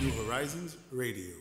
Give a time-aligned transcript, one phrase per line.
[0.00, 1.36] New Horizons Radio.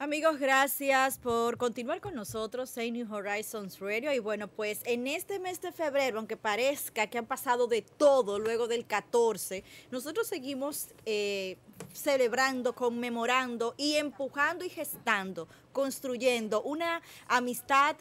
[0.00, 4.12] Amigos, gracias por continuar con nosotros en New Horizons Radio.
[4.12, 8.40] Y bueno, pues en este mes de febrero, aunque parezca que han pasado de todo
[8.40, 11.56] luego del 14, nosotros seguimos eh,
[11.92, 17.96] celebrando, conmemorando y empujando y gestando, construyendo una amistad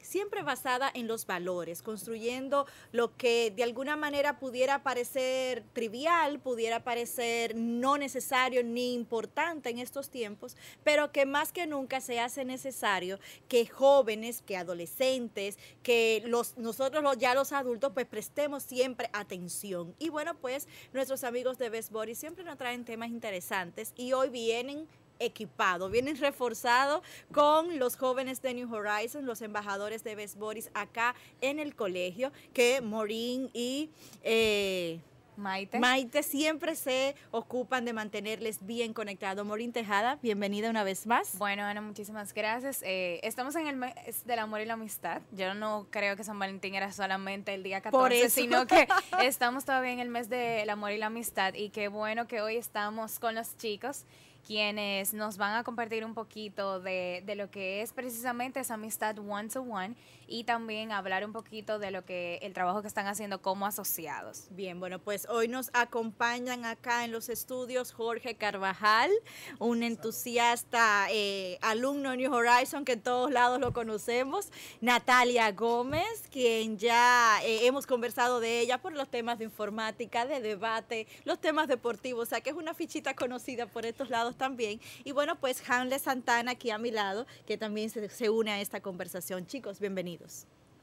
[0.00, 6.82] siempre basada en los valores, construyendo lo que de alguna manera pudiera parecer trivial, pudiera
[6.84, 12.44] parecer no necesario ni importante en estos tiempos, pero que más que nunca se hace
[12.44, 19.10] necesario que jóvenes, que adolescentes, que los, nosotros los, ya los adultos, pues prestemos siempre
[19.12, 19.94] atención.
[19.98, 24.30] Y bueno, pues nuestros amigos de Best Body siempre nos traen temas interesantes y hoy
[24.30, 24.86] vienen
[25.18, 27.02] equipado, vienen reforzados
[27.32, 32.32] con los jóvenes de New Horizons, los embajadores de Best Boris acá en el colegio,
[32.52, 33.90] que Morín y...
[34.22, 35.00] Eh,
[35.38, 35.78] Maite.
[35.78, 39.46] Maite siempre se ocupan de mantenerles bien conectados.
[39.46, 41.38] Morín Tejada, bienvenida una vez más.
[41.38, 42.82] Bueno, Ana, muchísimas gracias.
[42.82, 45.22] Eh, estamos en el mes del amor y la amistad.
[45.30, 48.88] Yo no creo que San Valentín era solamente el día 14, sino que
[49.22, 51.54] estamos todavía en el mes del amor y la amistad.
[51.54, 54.04] Y qué bueno que hoy estamos con los chicos
[54.48, 59.18] quienes nos van a compartir un poquito de, de, lo que es precisamente esa amistad
[59.18, 59.94] one to one
[60.28, 64.46] y también hablar un poquito de lo que el trabajo que están haciendo como asociados.
[64.50, 69.10] Bien, bueno, pues hoy nos acompañan acá en los estudios Jorge Carvajal,
[69.58, 74.50] un entusiasta eh, alumno New Horizon que en todos lados lo conocemos,
[74.80, 80.40] Natalia Gómez, quien ya eh, hemos conversado de ella por los temas de informática, de
[80.40, 84.80] debate, los temas deportivos, o sea que es una fichita conocida por estos lados también.
[85.04, 88.80] Y bueno, pues Hanle Santana aquí a mi lado, que también se une a esta
[88.80, 89.46] conversación.
[89.46, 90.17] Chicos, bienvenidos.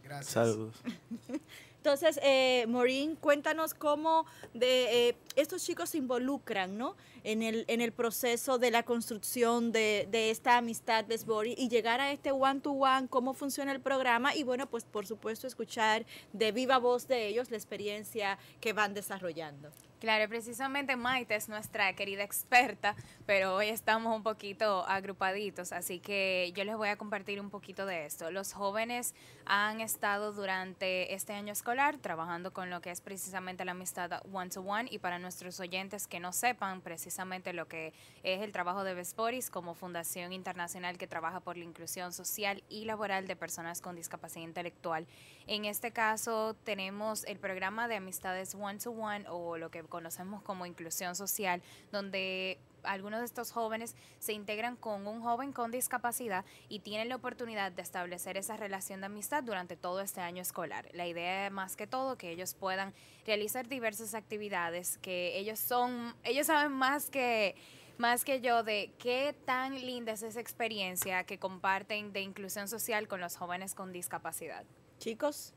[0.04, 0.34] Gracias.
[0.34, 0.76] Saludos.
[1.78, 6.96] Entonces, eh, Maureen, cuéntanos cómo de, eh, estos chicos se involucran ¿no?
[7.26, 11.70] En, el, en el proceso de la construcción de, de esta amistad de Sbori y
[11.70, 16.52] llegar a este one-to-one, cómo funciona el programa y bueno, pues por supuesto escuchar de
[16.52, 19.72] viva voz de ellos la experiencia que van desarrollando.
[20.00, 26.52] Claro, precisamente Maite es nuestra querida experta, pero hoy estamos un poquito agrupaditos, así que
[26.54, 28.30] yo les voy a compartir un poquito de esto.
[28.30, 29.16] Los jóvenes
[29.46, 34.90] han estado durante este año escolar trabajando con lo que es precisamente la amistad one-to-one
[34.92, 37.15] y para nuestros oyentes que no sepan precisamente
[37.54, 37.94] lo que
[38.24, 42.86] es el trabajo de Vesporis como fundación internacional que trabaja por la inclusión social y
[42.86, 45.08] laboral de personas con discapacidad intelectual.
[45.48, 51.16] En este caso tenemos el programa de amistades one-to-one o lo que conocemos como inclusión
[51.16, 51.62] social,
[51.92, 57.16] donde algunos de estos jóvenes se integran con un joven con discapacidad y tienen la
[57.16, 60.90] oportunidad de establecer esa relación de amistad durante todo este año escolar.
[60.94, 62.94] La idea es más que todo que ellos puedan
[63.26, 67.56] realizar diversas actividades, que ellos son, ellos saben más que
[67.98, 73.08] más que yo de qué tan linda es esa experiencia que comparten de inclusión social
[73.08, 74.66] con los jóvenes con discapacidad.
[75.00, 75.54] Chicos,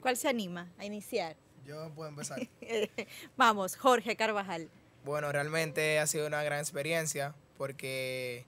[0.00, 1.36] ¿cuál se anima a iniciar?
[1.64, 2.40] Yo puedo empezar.
[3.36, 4.70] Vamos, Jorge Carvajal.
[5.04, 8.46] Bueno, realmente ha sido una gran experiencia porque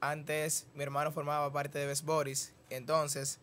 [0.00, 3.40] antes mi hermano formaba parte de Best Boris, entonces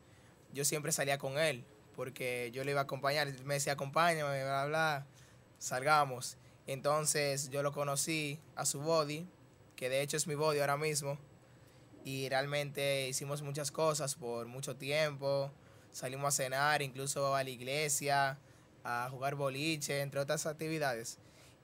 [0.53, 1.65] yo siempre salía con él
[1.97, 5.05] porque yo le iba a acompañar, me decía acompáñame, bla, bla,
[5.57, 6.37] salgamos.
[6.65, 9.27] Entonces yo lo conocí a su body,
[9.75, 11.17] que de hecho es mi body ahora mismo,
[12.05, 15.51] y realmente hicimos muchas cosas por mucho tiempo,
[15.91, 18.37] salimos a cenar, incluso a la iglesia,
[18.85, 21.17] a jugar boliche, entre otras actividades.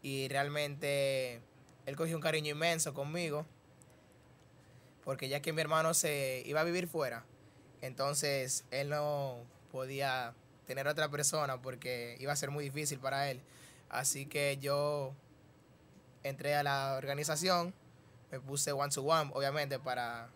[0.06, 1.42] Y realmente
[1.88, 3.44] él cogió un cariño inmenso conmigo,
[5.04, 7.26] porque ya que mi hermano se iba a vivir fuera,
[7.82, 9.40] entonces él no
[9.72, 10.36] podía
[10.68, 13.42] tener otra persona porque iba a ser muy difícil para él.
[13.90, 15.16] Así que yo
[16.22, 17.74] entré a la organización,
[18.30, 20.30] me puse one to one, obviamente, para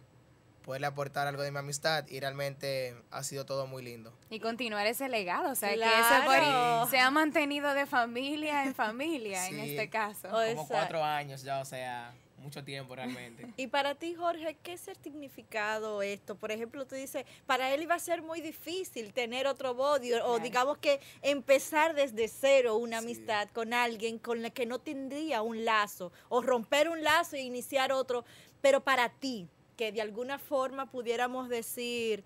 [0.63, 4.13] poderle aportar algo de mi amistad y realmente ha sido todo muy lindo.
[4.29, 9.47] Y continuar ese legado, o sea, que ese se ha mantenido de familia en familia
[9.47, 10.27] en este caso.
[10.29, 13.45] Como cuatro años ya, o sea, mucho tiempo realmente.
[13.57, 16.35] Y para ti, Jorge, ¿qué es el significado esto?
[16.35, 20.39] Por ejemplo, tú dices, para él iba a ser muy difícil tener otro body o,
[20.39, 23.05] digamos que empezar desde cero una Sí.
[23.05, 27.41] amistad con alguien con la que no tendría un lazo o romper un lazo e
[27.41, 28.23] iniciar otro,
[28.62, 29.47] pero para ti,
[29.79, 32.25] que de alguna forma pudiéramos decir,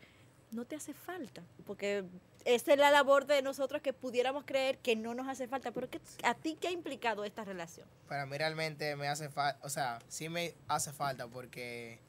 [0.49, 2.03] no te hace falta, porque
[2.45, 5.87] esa es la labor de nosotros que pudiéramos creer que no nos hace falta, pero
[5.87, 7.87] ¿qué- ¿a ti qué ha implicado esta relación?
[8.07, 11.99] Para mí realmente me hace falta, o sea, sí me hace falta porque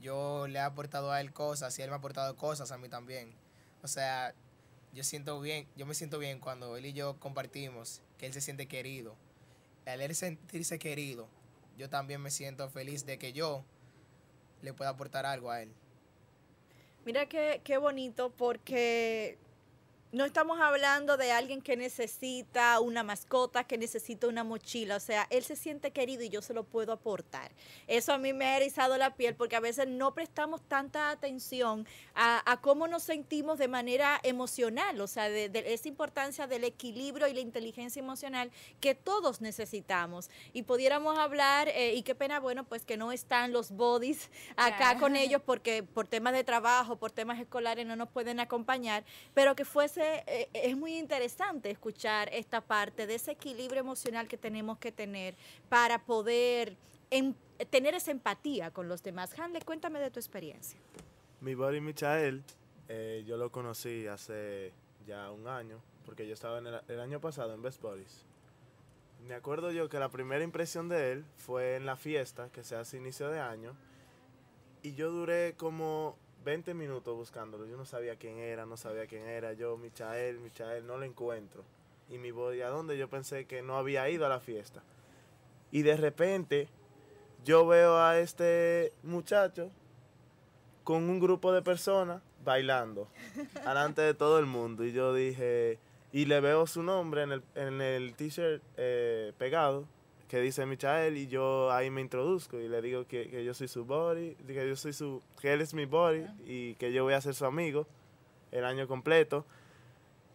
[0.00, 2.88] yo le he aportado a él cosas y él me ha aportado cosas a mí
[2.88, 3.34] también.
[3.82, 4.34] O sea,
[4.94, 8.40] yo siento bien, yo me siento bien cuando él y yo compartimos, que él se
[8.40, 9.16] siente querido.
[9.84, 11.28] Al él sentirse querido,
[11.76, 13.64] yo también me siento feliz de que yo
[14.62, 15.72] le pueda aportar algo a él.
[17.04, 19.38] Mira qué, qué bonito porque
[20.12, 24.96] no estamos hablando de alguien que necesita una mascota, que necesita una mochila.
[24.96, 27.50] O sea, él se siente querido y yo se lo puedo aportar.
[27.86, 31.86] Eso a mí me ha erizado la piel porque a veces no prestamos tanta atención
[32.14, 35.00] a, a cómo nos sentimos de manera emocional.
[35.00, 38.50] O sea, de, de esa importancia del equilibrio y la inteligencia emocional
[38.80, 40.30] que todos necesitamos.
[40.52, 44.98] Y pudiéramos hablar, eh, y qué pena, bueno, pues que no están los bodies acá
[44.98, 49.54] con ellos porque por temas de trabajo, por temas escolares no nos pueden acompañar, pero
[49.54, 54.78] que fuese, eh, es muy interesante escuchar esta parte de ese equilibrio emocional que tenemos
[54.78, 55.34] que tener
[55.68, 56.76] para poder
[57.10, 57.34] em-
[57.70, 59.38] tener esa empatía con los demás.
[59.38, 60.78] Hanley, cuéntame de tu experiencia.
[61.40, 62.42] Mi buddy Michael,
[62.88, 64.72] eh, yo lo conocí hace
[65.06, 68.24] ya un año, porque yo estaba en el, el año pasado en Best Buddies.
[69.26, 72.76] Me acuerdo yo que la primera impresión de él fue en la fiesta, que se
[72.76, 73.74] hace inicio de año,
[74.82, 77.66] y yo duré como 20 minutos buscándolo.
[77.66, 79.52] Yo no sabía quién era, no sabía quién era.
[79.52, 81.62] Yo, Michael, Michael, no lo encuentro.
[82.10, 82.96] Y mi buddy, ¿a dónde?
[82.96, 84.82] Yo pensé que no había ido a la fiesta.
[85.70, 86.68] Y de repente,
[87.44, 89.70] yo veo a este muchacho
[90.84, 93.08] con un grupo de personas bailando
[93.64, 94.84] delante de todo el mundo.
[94.84, 95.78] Y yo dije,
[96.12, 99.84] y le veo su nombre en el, en el t-shirt eh, pegado,
[100.28, 103.66] que dice Michael, y yo ahí me introduzco y le digo que, que yo soy
[103.66, 107.14] su body, que yo soy su, que él es mi body y que yo voy
[107.14, 107.86] a ser su amigo
[108.52, 109.46] el año completo.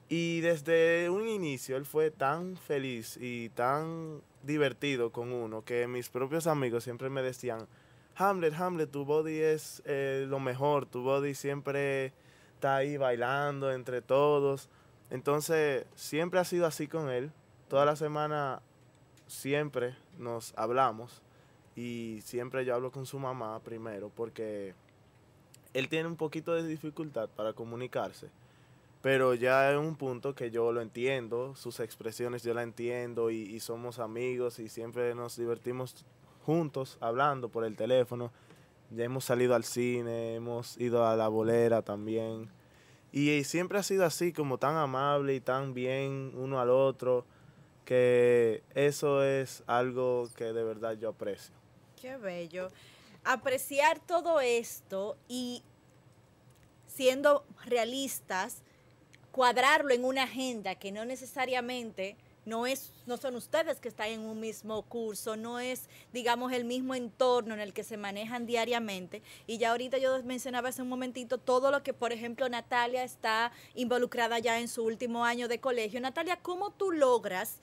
[0.09, 6.09] Y desde un inicio él fue tan feliz y tan divertido con uno que mis
[6.09, 7.67] propios amigos siempre me decían,
[8.15, 12.13] Hamlet, Hamlet, tu body es eh, lo mejor, tu body siempre
[12.55, 14.69] está ahí bailando entre todos.
[15.09, 17.31] Entonces, siempre ha sido así con él.
[17.69, 18.61] Toda la semana
[19.33, 21.21] siempre nos hablamos
[21.75, 24.75] y siempre yo hablo con su mamá primero porque
[25.73, 28.29] él tiene un poquito de dificultad para comunicarse.
[29.01, 33.41] Pero ya es un punto que yo lo entiendo, sus expresiones yo la entiendo y,
[33.41, 36.05] y somos amigos y siempre nos divertimos
[36.45, 38.31] juntos hablando por el teléfono.
[38.91, 42.49] Ya hemos salido al cine, hemos ido a la bolera también.
[43.11, 47.25] Y siempre ha sido así, como tan amable y tan bien uno al otro,
[47.85, 51.53] que eso es algo que de verdad yo aprecio.
[51.99, 52.69] Qué bello.
[53.23, 55.63] Apreciar todo esto y
[56.87, 58.61] siendo realistas,
[59.31, 62.15] cuadrarlo en una agenda que no necesariamente
[62.45, 66.65] no es no son ustedes que están en un mismo curso, no es digamos el
[66.65, 70.89] mismo entorno en el que se manejan diariamente y ya ahorita yo mencionaba hace un
[70.89, 75.59] momentito todo lo que por ejemplo Natalia está involucrada ya en su último año de
[75.59, 76.01] colegio.
[76.01, 77.59] Natalia, ¿cómo tú logras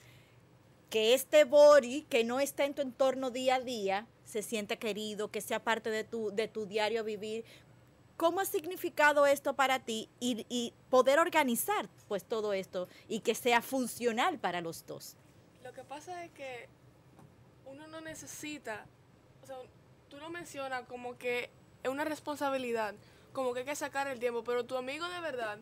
[0.91, 5.31] que este body que no está en tu entorno día a día se sienta querido,
[5.31, 7.45] que sea parte de tu, de tu diario vivir.
[8.17, 13.35] ¿Cómo ha significado esto para ti y, y poder organizar pues todo esto y que
[13.35, 15.15] sea funcional para los dos?
[15.63, 16.67] Lo que pasa es que
[17.65, 18.85] uno no necesita,
[19.43, 19.55] o sea,
[20.09, 21.49] tú lo mencionas como que
[21.83, 22.95] es una responsabilidad,
[23.31, 25.57] como que hay que sacar el tiempo, pero tu amigo de verdad,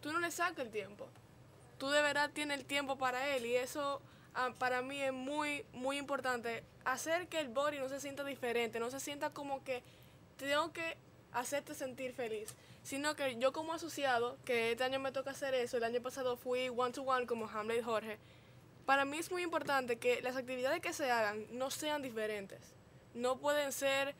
[0.00, 1.06] tú no le sacas el tiempo.
[1.78, 4.02] Tú de verdad tienes el tiempo para él y eso
[4.34, 6.64] ah, para mí es muy, muy importante.
[6.84, 9.82] Hacer que el body no se sienta diferente, no se sienta como que
[10.36, 10.96] tengo que
[11.32, 15.76] hacerte sentir feliz, sino que yo como asociado, que este año me toca hacer eso,
[15.76, 18.18] el año pasado fui one to one como Hamlet Jorge,
[18.84, 22.60] para mí es muy importante que las actividades que se hagan no sean diferentes.
[23.14, 24.14] No pueden ser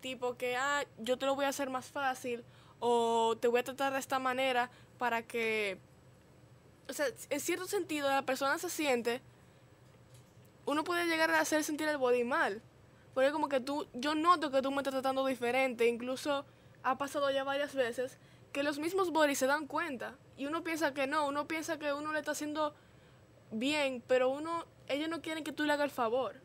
[0.00, 2.44] tipo que, ah, yo te lo voy a hacer más fácil
[2.78, 5.78] o te voy a tratar de esta manera para que,
[6.88, 9.20] o sea, en cierto sentido la persona se siente,
[10.66, 12.62] uno puede llegar a hacer sentir el body mal.
[13.14, 16.44] Porque como que tú, yo noto que tú me estás tratando diferente, incluso
[16.82, 18.18] ha pasado ya varias veces
[18.52, 21.92] que los mismos bodies se dan cuenta y uno piensa que no, uno piensa que
[21.92, 22.74] uno le está haciendo
[23.50, 26.36] bien, pero uno, ellos no quieren que tú le hagas el favor.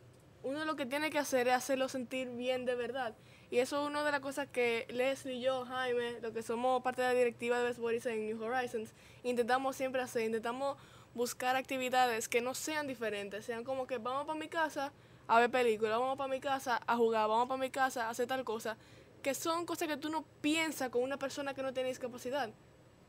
[0.43, 3.15] uno lo que tiene que hacer es hacerlo sentir bien de verdad.
[3.51, 6.83] Y eso es una de las cosas que Leslie y yo, Jaime, lo que somos
[6.83, 10.77] parte de la directiva de Best Boys en New Horizons, intentamos siempre hacer, intentamos
[11.19, 14.93] buscar actividades que no sean diferentes, sean como que vamos para mi casa
[15.27, 18.25] a ver películas, vamos para mi casa a jugar, vamos para mi casa a hacer
[18.25, 18.77] tal cosa,
[19.21, 22.49] que son cosas que tú no piensas con una persona que no tiene discapacidad.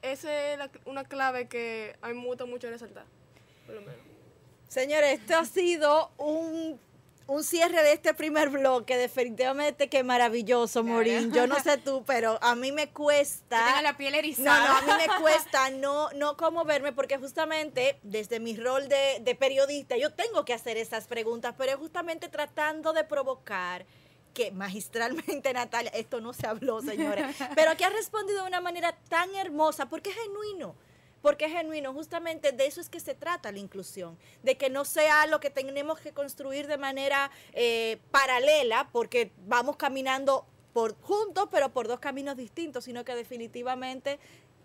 [0.02, 3.04] Esa es la- una clave que a mí me gusta mucho resaltar,
[3.64, 4.00] por lo menos.
[4.68, 6.80] Señores, esto ha sido un,
[7.30, 11.32] un cierre de este primer bloque, definitivamente que maravilloso, Morín.
[11.32, 13.66] Yo no sé tú, pero a mí me cuesta...
[13.66, 14.66] Tengo la piel No, erizada.
[14.68, 19.20] no, a mí me cuesta no, no como verme porque justamente desde mi rol de,
[19.20, 23.86] de periodista yo tengo que hacer esas preguntas, pero es justamente tratando de provocar
[24.34, 28.98] que magistralmente Natalia, esto no se habló, señores, pero que ha respondido de una manera
[29.08, 30.74] tan hermosa porque es genuino.
[31.22, 34.84] Porque es genuino, justamente de eso es que se trata la inclusión, de que no
[34.84, 41.48] sea lo que tenemos que construir de manera eh, paralela, porque vamos caminando por juntos,
[41.50, 44.18] pero por dos caminos distintos, sino que definitivamente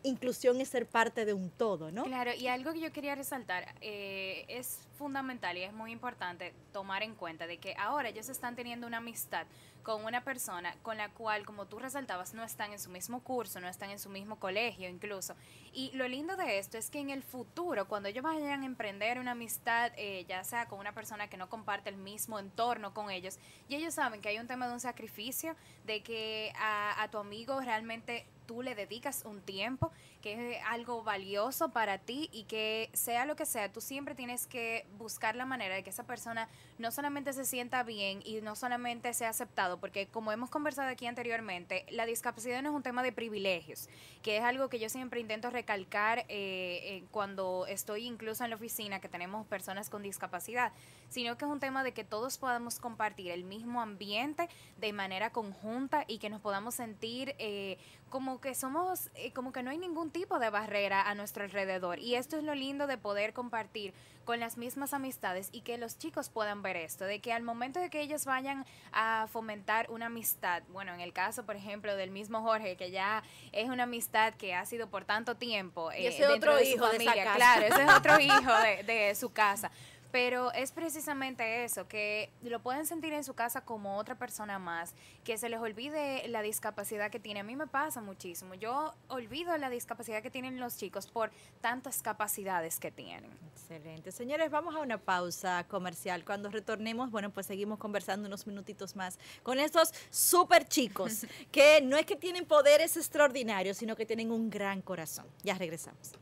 [0.04, 2.04] inclusión es ser parte de un todo, ¿no?
[2.04, 7.04] Claro, y algo que yo quería resaltar, eh, es fundamental y es muy importante tomar
[7.04, 9.48] en cuenta de que ahora ellos están teniendo una amistad
[9.86, 13.62] con una persona con la cual, como tú resaltabas, no están en su mismo curso,
[13.62, 15.36] no están en su mismo colegio incluso.
[15.74, 19.20] Y lo lindo de esto es que en el futuro, cuando ellos vayan a emprender
[19.20, 23.12] una amistad, eh, ya sea con una persona que no comparte el mismo entorno con
[23.12, 23.38] ellos,
[23.70, 27.20] y ellos saben que hay un tema de un sacrificio, de que a, a tu
[27.20, 32.90] amigo realmente tú le dedicas un tiempo, que es algo valioso para ti y que
[32.94, 36.48] sea lo que sea, tú siempre tienes que buscar la manera de que esa persona
[36.78, 41.08] no solamente se sienta bien y no solamente sea aceptado, porque como hemos conversado aquí
[41.08, 43.90] anteriormente, la discapacidad no es un tema de privilegios,
[44.22, 48.56] que es algo que yo siempre intento recalcar eh, eh, cuando estoy incluso en la
[48.56, 50.72] oficina, que tenemos personas con discapacidad,
[51.10, 55.32] sino que es un tema de que todos podamos compartir el mismo ambiente de manera
[55.32, 57.78] conjunta y que nos podamos sentir eh,
[58.10, 62.00] como que somos, eh, como que no hay ningún tipo de barrera a nuestro alrededor.
[62.00, 63.94] Y esto es lo lindo de poder compartir
[64.26, 67.80] con las mismas amistades y que los chicos puedan ver esto, de que al momento
[67.80, 72.10] de que ellos vayan a fomentar una amistad, bueno, en el caso, por ejemplo, del
[72.10, 73.22] mismo Jorge, que ya
[73.52, 76.70] es una amistad que ha sido por tanto tiempo Y eh, ese dentro otro de
[76.70, 77.36] hijo de esa familia, casa.
[77.36, 79.72] claro, ese es otro hijo de, de su casa.
[80.16, 84.94] Pero es precisamente eso, que lo pueden sentir en su casa como otra persona más,
[85.26, 87.42] que se les olvide la discapacidad que tiene.
[87.42, 88.54] A mí me pasa muchísimo.
[88.54, 93.30] Yo olvido la discapacidad que tienen los chicos por tantas capacidades que tienen.
[93.52, 94.14] Excelente.
[94.14, 96.24] Señores, vamos a una pausa comercial.
[96.24, 101.98] Cuando retornemos, bueno, pues seguimos conversando unos minutitos más con estos súper chicos que no
[101.98, 105.26] es que tienen poderes extraordinarios, sino que tienen un gran corazón.
[105.44, 106.14] Ya regresamos.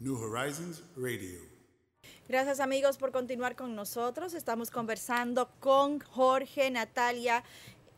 [0.00, 1.51] New Horizons Radio.
[2.28, 4.32] Gracias amigos por continuar con nosotros.
[4.34, 7.42] Estamos conversando con Jorge, Natalia,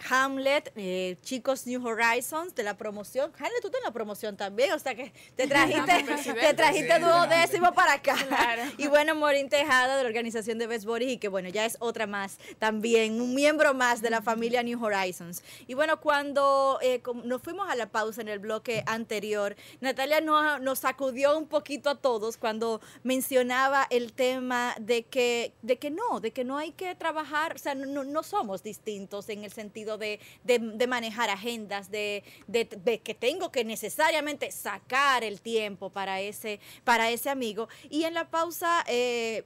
[0.09, 3.33] Hamlet, eh, chicos New Horizons de la promoción.
[3.37, 6.05] Hamlet, tú estás en la promoción también, o sea que te trajiste,
[6.41, 8.17] te trajiste duodécimo para acá.
[8.27, 8.63] Claro.
[8.79, 11.77] Y bueno, Morín Tejada de la organización de Best Boys y que bueno, ya es
[11.81, 15.43] otra más también, un miembro más de la familia New Horizons.
[15.67, 20.61] Y bueno, cuando eh, nos fuimos a la pausa en el bloque anterior, Natalia nos,
[20.61, 26.21] nos sacudió un poquito a todos cuando mencionaba el tema de que, de que no,
[26.21, 29.84] de que no hay que trabajar, o sea, no, no somos distintos en el sentido
[29.85, 36.21] de, de- de manejar agendas, de, de- que tengo que necesariamente sacar el tiempo para
[36.21, 37.69] ese, para ese amigo.
[37.91, 39.45] Y en la pausa, eh,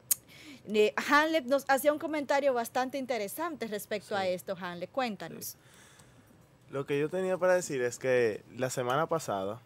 [0.67, 0.95] eh,
[1.47, 4.89] nos hacía un comentario bastante interesante respecto a esto, Hanley.
[4.89, 5.57] Cuéntanos.
[6.71, 9.61] Lo que yo tenía para decir es que la semana pasada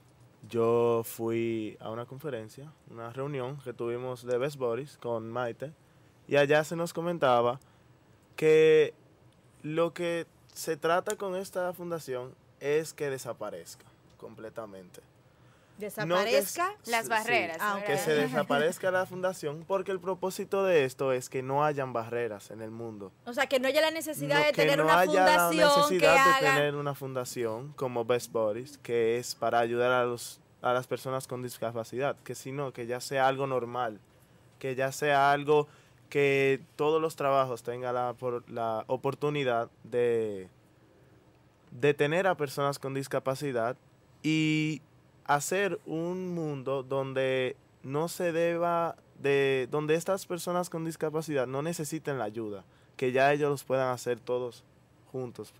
[0.48, 5.72] yo fui a una conferencia, una reunión que tuvimos de Best Boys con Maite
[6.28, 7.58] y allá se nos comentaba
[8.36, 8.94] que
[9.62, 13.84] lo que se trata con esta fundación es que desaparezca
[14.18, 15.00] completamente.
[15.78, 16.74] Desaparezca.
[16.86, 17.86] Las Sí, barreras, Ah, ¿verdad?
[17.88, 22.50] Que se desaparezca la fundación porque el propósito de esto es que no hayan barreras
[22.50, 23.10] en el mundo.
[23.24, 25.88] O sea, que no haya la necesidad No- de tener no una haya la fundación
[25.88, 26.54] que necesidad de haga.
[26.56, 31.26] tener una fundación como Best Bodies, que es para ayudar a, los, a las personas
[31.26, 33.98] con discapacidad, que sino que ya sea algo normal,
[34.60, 35.66] que ya sea algo
[36.12, 38.14] que todos los trabajos tengan la,
[38.48, 40.46] la oportunidad de,
[41.70, 43.78] de tener a personas con discapacidad
[44.22, 44.82] y
[45.24, 52.18] hacer un mundo donde no se deba de donde estas personas con discapacidad no necesiten
[52.18, 52.62] la ayuda,
[52.98, 54.64] que ya ellos los puedan hacer todos
[55.12, 55.54] juntos,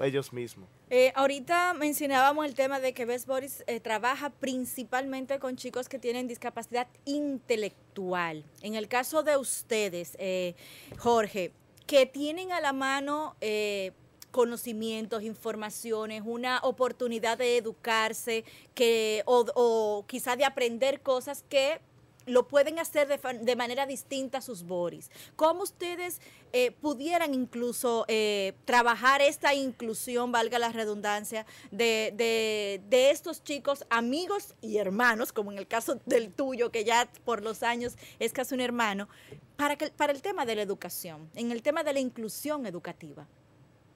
[0.00, 0.68] ellos mismos.
[0.94, 5.98] Eh, ahorita mencionábamos el tema de que Best Boys eh, trabaja principalmente con chicos que
[5.98, 8.44] tienen discapacidad intelectual.
[8.60, 10.54] En el caso de ustedes, eh,
[10.98, 11.52] Jorge,
[11.86, 13.92] que tienen a la mano eh,
[14.32, 18.44] conocimientos, informaciones, una oportunidad de educarse,
[18.74, 21.80] que, o, o quizá de aprender cosas que
[22.26, 25.10] lo pueden hacer de, de manera distinta a sus boris.
[25.36, 26.20] ¿Cómo ustedes
[26.52, 33.84] eh, pudieran incluso eh, trabajar esta inclusión, valga la redundancia, de, de- de estos chicos,
[33.90, 38.32] amigos y hermanos, como en el caso del tuyo, que ya por los años es
[38.32, 39.08] casi un hermano,
[39.56, 43.26] para, que, para el tema de la educación, en el tema de la inclusión educativa?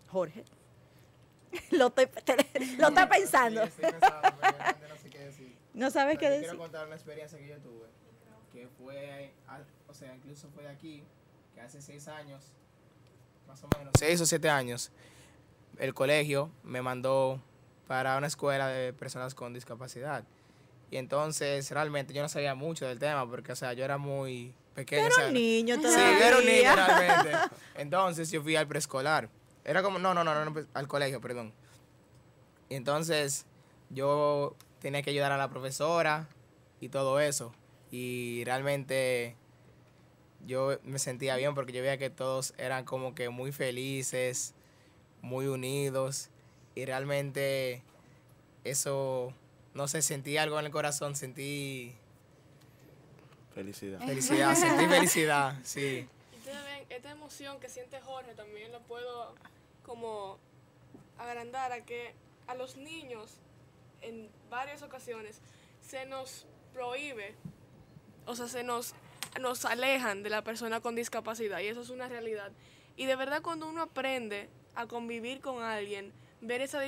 [0.09, 0.45] Jorge.
[1.71, 2.09] Lo, estoy-
[2.79, 3.63] lo está pensando.
[3.65, 5.57] Sí, estoy pensando, realmente no sé qué decir.
[5.75, 6.45] No sabes Pero qué decir.
[6.49, 7.87] Quiero contar una experiencia que yo tuve,
[8.57, 9.33] que fue,
[9.87, 11.03] o sea, incluso fue de aquí,
[11.55, 12.43] que hace seis años,
[13.47, 14.91] más o menos, seis o siete años,
[15.79, 17.39] el colegio me mandó
[17.87, 20.25] para una escuela de personas con discapacidad.
[20.91, 24.55] Y entonces realmente yo no sabía mucho del tema porque, o sea, yo era muy
[24.75, 25.03] pequeño.
[25.03, 27.23] o Era sea, un niño Sí, yo era un niño todavía.
[27.23, 27.57] realmente.
[27.75, 29.29] Entonces yo fui al preescolar.
[29.65, 31.53] Era como, no, no, no, no, no, al colegio, perdón.
[32.71, 33.45] Y entonces
[33.91, 36.27] yo tenía que ayudar a la profesora
[36.81, 37.53] y todo eso.
[37.91, 39.37] Y realmente
[40.47, 44.55] yo me sentía bien porque yo veía que todos eran como que muy felices,
[45.23, 46.31] muy unidos.
[46.75, 47.83] Y realmente
[48.65, 49.33] eso,
[49.75, 51.95] no sé, sentí algo en el corazón, sentí
[53.55, 53.99] Felicidad.
[54.01, 56.07] felicidad, sentí felicidad, sí.
[56.37, 59.35] Ustedes ven, esta emoción que siente Jorge también lo puedo
[59.85, 60.39] como
[61.19, 62.15] agrandar a que
[62.47, 63.39] a los niños
[64.03, 65.41] en varias ocasiones
[65.81, 67.35] se nos prohíbe,
[68.27, 68.95] o sea, se nos,
[69.41, 72.53] nos alejan de la persona con discapacidad y eso es una realidad.
[72.97, 76.81] Y de verdad cuando uno aprende a convivir con alguien, ver, esa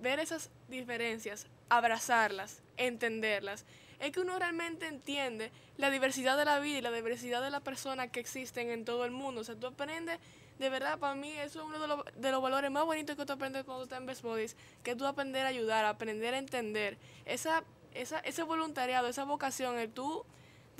[0.00, 3.64] ver esas diferencias, abrazarlas, entenderlas,
[4.00, 7.60] es que uno realmente entiende la diversidad de la vida y la diversidad de las
[7.60, 9.42] personas que existen en todo el mundo.
[9.42, 10.18] O sea, tú aprendes,
[10.58, 13.26] de verdad, para mí eso es uno de los, de los valores más bonitos que
[13.26, 16.96] tú aprendes cuando estás en Best Buddies, que tú aprender a ayudar, aprender a entender.
[17.26, 20.24] Esa, esa, ese voluntariado, esa vocación, el tú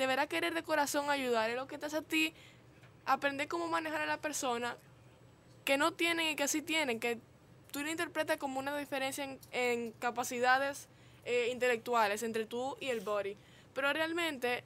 [0.01, 2.33] de verdad querer de corazón ayudar, es lo que te hace a ti
[3.05, 4.75] aprender cómo manejar a la persona
[5.67, 7.19] que no tienen y que sí tienen, que
[7.71, 10.89] tú lo interpretas como una diferencia en, en capacidades
[11.27, 13.37] eh, intelectuales entre tú y el body.
[13.75, 14.65] Pero realmente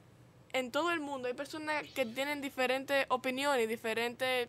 [0.53, 4.47] en todo el mundo hay personas que tienen diferentes opiniones, diferentes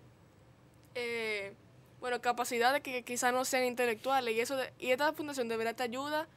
[0.94, 1.52] eh,
[2.00, 4.36] bueno, capacidades que quizás no sean intelectuales.
[4.36, 6.28] Y, eso de- y esta fundación de verdad te ayuda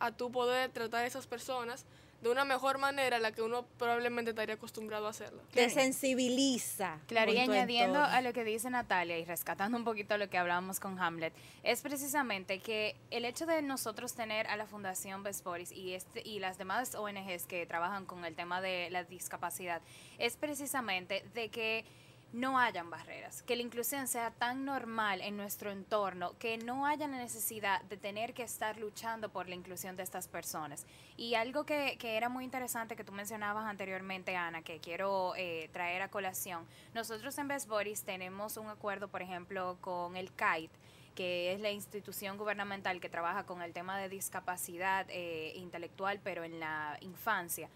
[0.00, 1.86] a tú poder tratar a esas personas
[2.22, 5.42] de una mejor manera a la que uno probablemente estaría acostumbrado a hacerlo.
[5.52, 6.98] Te sensibiliza.
[7.06, 8.16] Claro, y añadiendo entorno.
[8.16, 11.82] a lo que dice Natalia y rescatando un poquito lo que hablábamos con Hamlet, es
[11.82, 16.58] precisamente que el hecho de nosotros tener a la Fundación Boys y, este, y las
[16.58, 19.82] demás ONGs que trabajan con el tema de la discapacidad,
[20.18, 21.84] es precisamente de que
[22.32, 27.06] no hayan barreras, que la inclusión sea tan normal en nuestro entorno, que no haya
[27.08, 30.86] la necesidad de tener que estar luchando por la inclusión de estas personas.
[31.16, 35.70] Y algo que, que era muy interesante que tú mencionabas anteriormente, Ana, que quiero eh,
[35.72, 40.70] traer a colación, nosotros en Best Bodies tenemos un acuerdo, por ejemplo, con el CAIT,
[41.14, 46.44] que es la institución gubernamental que trabaja con el tema de discapacidad eh, intelectual, pero
[46.44, 47.70] en la infancia.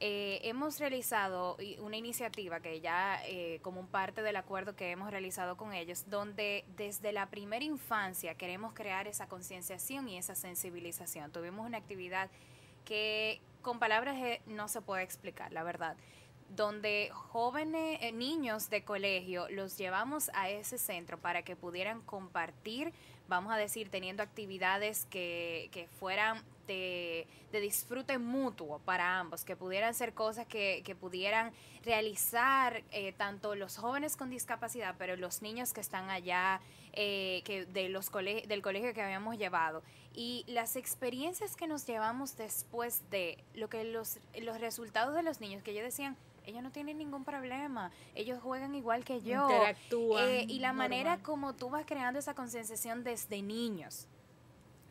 [0.00, 5.56] Eh, hemos realizado una iniciativa que ya eh, como parte del acuerdo que hemos realizado
[5.56, 11.30] con ellos, donde desde la primera infancia queremos crear esa concienciación y esa sensibilización.
[11.30, 12.28] Tuvimos una actividad
[12.84, 15.96] que con palabras eh, no se puede explicar, la verdad
[16.50, 22.92] donde jóvenes, eh, niños de colegio, los llevamos a ese centro para que pudieran compartir,
[23.28, 29.56] vamos a decir, teniendo actividades que, que fueran de, de disfrute mutuo para ambos, que
[29.56, 31.52] pudieran ser cosas que, que pudieran
[31.84, 36.60] realizar eh, tanto los jóvenes con discapacidad, pero los niños que están allá,
[36.92, 39.82] eh, que de los cole- del colegio que habíamos llevado.
[40.14, 45.40] Y las experiencias que nos llevamos después de lo que los, los resultados de los
[45.40, 49.44] niños, que ellos decían, ellos no tienen ningún problema, ellos juegan igual que yo.
[49.50, 54.08] Interactúan Eh, y la manera como tú vas creando esa concienciación desde niños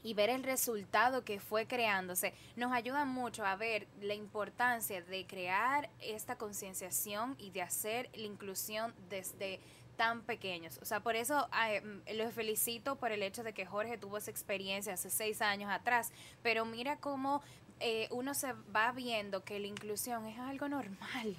[0.03, 5.25] y ver el resultado que fue creándose nos ayuda mucho a ver la importancia de
[5.25, 9.59] crear esta concienciación y de hacer la inclusión desde
[9.95, 10.79] tan pequeños.
[10.81, 11.81] O sea, por eso eh,
[12.15, 16.11] los felicito por el hecho de que Jorge tuvo esa experiencia hace seis años atrás,
[16.41, 17.41] pero mira cómo
[17.83, 21.35] eh, uno se va viendo que la inclusión es algo normal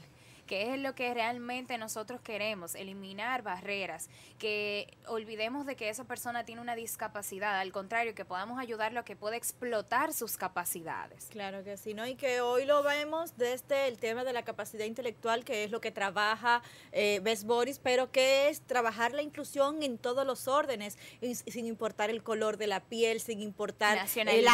[0.46, 6.44] que es lo que realmente nosotros queremos, eliminar barreras, que olvidemos de que esa persona
[6.44, 11.26] tiene una discapacidad, al contrario, que podamos ayudarlo a que pueda explotar sus capacidades.
[11.30, 12.06] Claro que sí, ¿no?
[12.06, 15.80] Y que hoy lo vemos desde el tema de la capacidad intelectual, que es lo
[15.80, 20.98] que trabaja eh, Best Boris, pero que es trabajar la inclusión en todos los órdenes,
[21.20, 23.98] y- sin importar el color de la piel, sin importar
[24.38, 24.52] eh, la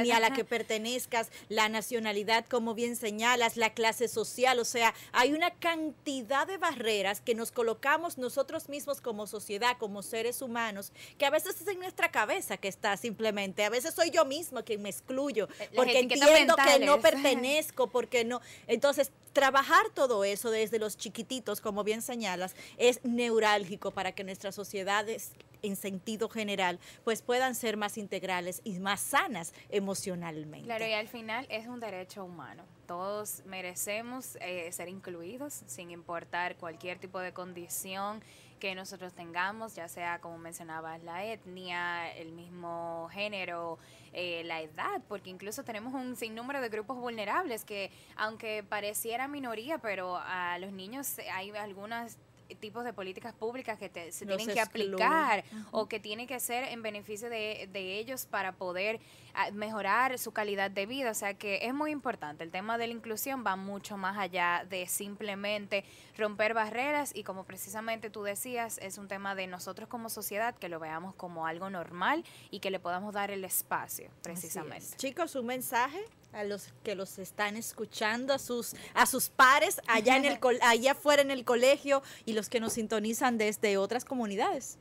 [0.00, 4.94] etnia a la que pertenezcas, la nacionalidad, como bien señalas, la clase social, o sea,
[5.12, 10.92] hay una cantidad de barreras que nos colocamos nosotros mismos como sociedad, como seres humanos,
[11.18, 14.62] que a veces es en nuestra cabeza que está simplemente, a veces soy yo misma
[14.62, 18.40] quien me excluyo, porque entiendo que no pertenezco, porque no.
[18.66, 24.54] Entonces, trabajar todo eso desde los chiquititos, como bien señalas, es neurálgico para que nuestras
[24.54, 30.66] sociedades en sentido general, pues puedan ser más integrales y más sanas emocionalmente.
[30.66, 32.64] Claro, y al final es un derecho humano.
[32.92, 38.22] Todos merecemos eh, ser incluidos sin importar cualquier tipo de condición
[38.60, 43.78] que nosotros tengamos, ya sea como mencionabas, la etnia, el mismo género,
[44.12, 49.78] eh, la edad, porque incluso tenemos un sinnúmero de grupos vulnerables que aunque pareciera minoría,
[49.78, 52.18] pero a los niños hay algunos
[52.54, 56.64] tipos de políticas públicas que te- se tienen que aplicar o que tiene que ser
[56.64, 59.00] en beneficio de, de ellos para poder
[59.34, 61.10] ah, mejorar su calidad de vida.
[61.10, 62.44] O sea que es muy importante.
[62.44, 65.84] El tema de la inclusión va mucho más allá de simplemente
[66.16, 70.68] romper barreras y como precisamente tú decías, es un tema de nosotros como sociedad que
[70.68, 74.10] lo veamos como algo normal y que le podamos dar el espacio es.
[74.22, 74.96] precisamente.
[74.96, 76.00] Chicos, un mensaje
[76.32, 80.58] a los que los están escuchando, a sus, a sus pares allá, en el, col-
[80.62, 84.78] allá afuera en el colegio y los que nos sintonizan desde otras comunidades.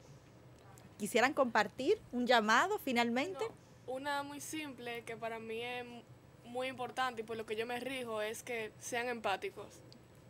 [0.97, 3.43] ¿Quisieran compartir un llamado finalmente?
[3.87, 5.85] No, una muy simple que para mí es
[6.45, 9.67] muy importante y por lo que yo me rijo es que sean empáticos.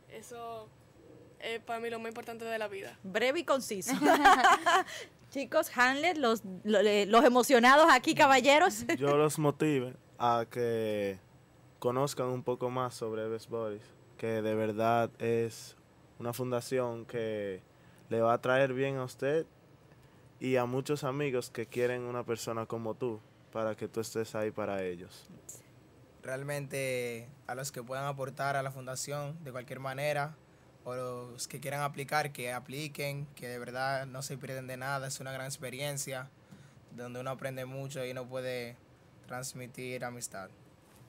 [0.10, 0.69] Eso
[1.39, 2.97] es para mí lo más importante de la vida.
[3.03, 3.91] Breve y conciso.
[5.31, 8.86] Chicos, Hanlet, los, lo- le- los emocionados aquí, caballeros.
[8.97, 11.17] Yo los motive a que
[11.79, 13.81] conozcan un poco más sobre Best Boys,
[14.19, 15.75] que de verdad es
[16.19, 17.63] una fundación que
[18.10, 19.47] le va a traer bien a usted
[20.39, 23.19] y a muchos amigos que quieren una persona como tú,
[23.51, 25.27] para que tú estés ahí para ellos.
[26.21, 30.36] Realmente a los que puedan aportar a la fundación de cualquier manera
[30.84, 35.07] o los que quieran aplicar, que apliquen, que de verdad no se pierden de nada,
[35.07, 36.29] es una gran experiencia
[36.95, 38.77] donde uno aprende mucho y uno puede
[39.31, 40.49] transmitir amistad.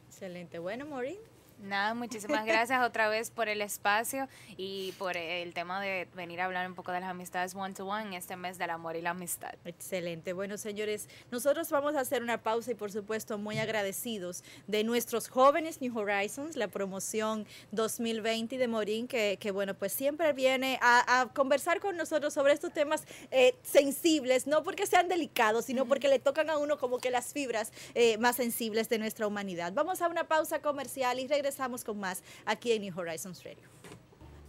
[0.09, 0.61] Excelente.
[0.61, 1.19] Bueno, Maureen.
[1.63, 6.47] Nada, muchísimas gracias otra vez por el espacio y por el tema de venir a
[6.47, 9.03] hablar un poco de las amistades one to one en este mes del amor y
[9.03, 9.55] la amistad.
[9.65, 10.33] Excelente.
[10.33, 15.29] Bueno, señores, nosotros vamos a hacer una pausa y por supuesto muy agradecidos de nuestros
[15.29, 21.21] jóvenes New Horizons, la promoción 2020 de Morín, que, que, bueno, pues siempre viene a,
[21.21, 26.09] a conversar con nosotros sobre estos temas eh, sensibles, no porque sean delicados, sino porque
[26.09, 29.73] le tocan a uno como que las fibras eh, más sensibles de nuestra humanidad.
[29.73, 33.69] Vamos a una pausa comercial y regresamos con más aquí en New Horizons Radio.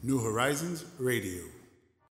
[0.01, 1.62] New Horizons Radio.